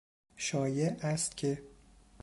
[0.35, 1.61] شایع است که...